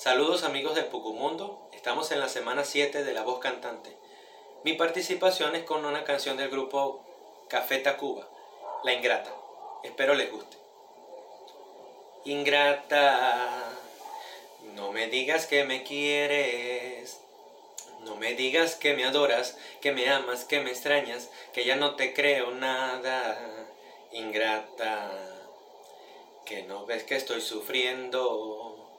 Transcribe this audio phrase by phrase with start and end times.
[0.00, 3.94] Saludos amigos del Pucumundo, estamos en la semana 7 de La Voz Cantante.
[4.64, 7.04] Mi participación es con una canción del grupo
[7.50, 8.26] Café Tacuba,
[8.82, 9.30] La Ingrata.
[9.84, 10.56] Espero les guste.
[12.24, 13.74] Ingrata,
[14.74, 17.20] no me digas que me quieres,
[18.00, 21.96] no me digas que me adoras, que me amas, que me extrañas, que ya no
[21.96, 23.38] te creo nada.
[24.12, 25.10] Ingrata,
[26.46, 28.89] que no ves que estoy sufriendo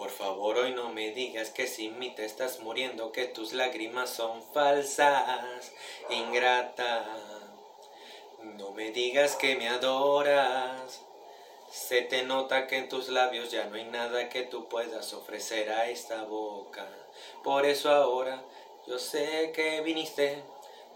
[0.00, 4.08] por favor hoy no me digas que sin mí te estás muriendo, que tus lágrimas
[4.08, 5.72] son falsas,
[6.08, 7.04] ingrata.
[8.42, 11.02] No me digas que me adoras,
[11.70, 15.68] se te nota que en tus labios ya no hay nada que tú puedas ofrecer
[15.68, 16.88] a esta boca.
[17.44, 18.42] Por eso ahora
[18.86, 20.42] yo sé que viniste,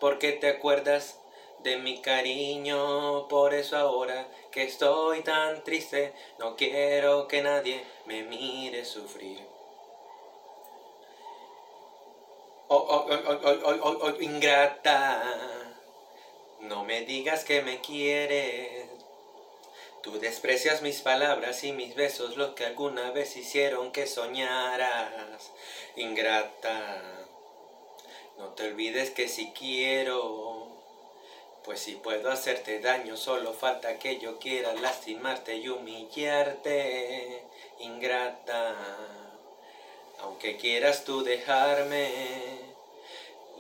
[0.01, 1.21] porque te acuerdas
[1.65, 8.23] de mi cariño, por eso ahora que estoy tan triste, no quiero que nadie me
[8.23, 9.41] mire sufrir.
[12.69, 13.07] Oh, oh,
[13.83, 15.23] oh, oh, ingrata,
[16.61, 18.91] no me digas que me quieres.
[20.03, 25.51] Tú desprecias mis palabras y mis besos, lo que alguna vez hicieron que soñaras.
[25.97, 27.03] Ingrata,
[28.37, 30.84] no te olvides que si quiero
[31.65, 37.43] pues si puedo hacerte daño, solo falta que yo quiera lastimarte y humillarte,
[37.79, 38.77] ingrata.
[40.21, 42.11] Aunque quieras tú dejarme,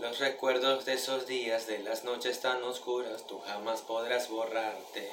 [0.00, 5.08] los recuerdos de esos días, de las noches tan oscuras, tú jamás podrás borrarte.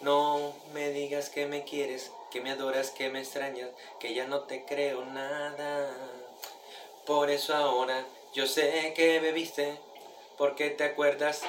[0.00, 3.68] No me digas que me quieres, que me adoras, que me extrañas,
[4.00, 5.94] que ya no te creo nada.
[7.04, 9.76] Por eso ahora yo sé que bebiste,
[10.38, 11.42] porque te acuerdas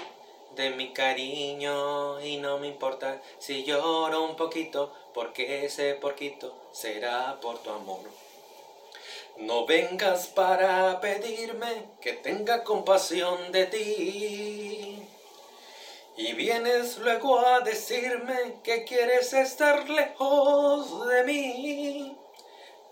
[0.56, 7.40] de mi cariño y no me importa si lloro un poquito porque ese poquito será
[7.42, 8.02] por tu amor.
[9.38, 15.04] No vengas para pedirme que tenga compasión de ti.
[16.16, 22.18] Y vienes luego a decirme que quieres estar lejos de mí.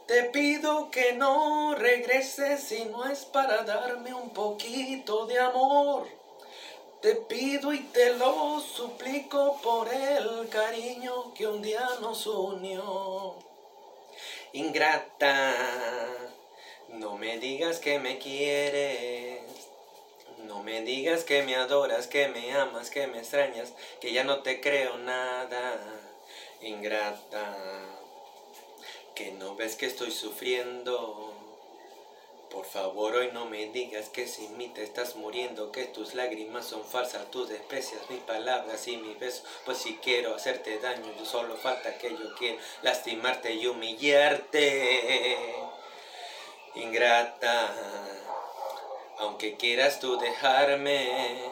[0.08, 6.21] Te pido que no regreses si no es para darme un poquito de amor.
[7.02, 13.34] Te pido y te lo suplico por el cariño que un día nos unió.
[14.54, 15.56] Ingrata,
[16.90, 19.42] no me digas que me quieres.
[20.44, 24.44] No me digas que me adoras, que me amas, que me extrañas, que ya no
[24.44, 25.80] te creo nada.
[26.62, 27.58] Ingrata,
[29.16, 31.51] que no ves que estoy sufriendo
[32.52, 36.66] por favor, hoy no me digas que sin mí te estás muriendo, que tus lágrimas
[36.66, 41.56] son falsas, tú desprecias mis palabras y mis besos, pues si quiero hacerte daño, solo
[41.56, 45.46] falta que yo quiera lastimarte y humillarte.
[46.76, 47.74] Ingrata,
[49.20, 51.52] aunque quieras tú dejarme,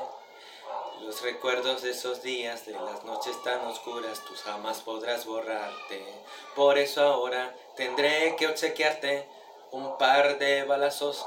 [1.02, 6.04] los recuerdos de esos días, de las noches tan oscuras, tú jamás podrás borrarte.
[6.56, 9.39] Por eso ahora tendré que obsequiarte
[9.72, 11.26] un par de balazos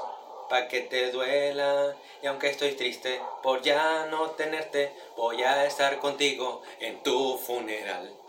[0.49, 1.95] pa' que te duela.
[2.21, 8.22] Y aunque estoy triste por ya no tenerte, voy a estar contigo en tu funeral.